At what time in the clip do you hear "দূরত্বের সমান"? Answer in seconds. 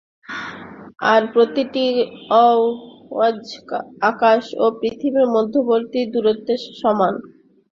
6.13-7.13